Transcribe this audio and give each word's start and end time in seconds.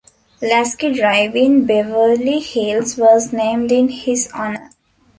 Lasky 0.41 0.91
Drive 0.95 1.35
in 1.35 1.67
Beverly 1.67 2.39
Hills 2.39 2.97
was 2.97 3.31
named 3.31 3.71
in 3.71 3.87
his 3.87 4.27
honor. 4.33 4.71